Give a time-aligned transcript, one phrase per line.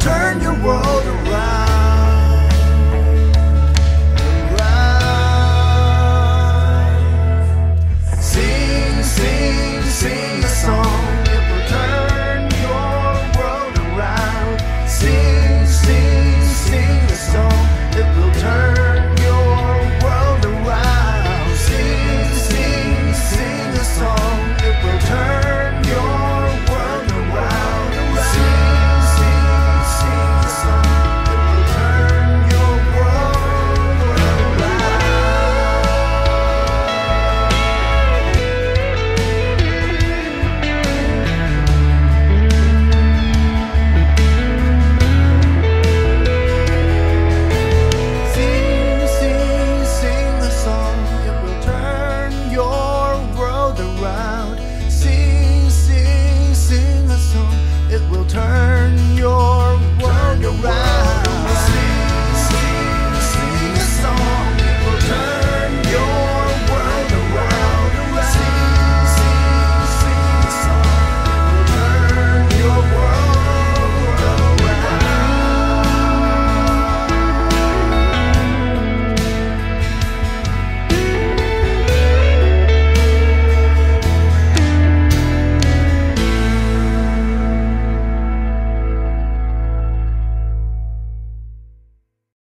[0.00, 1.49] turn your world around.